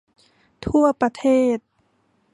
[0.65, 1.25] ทั่วประเท
[1.55, 1.57] ศ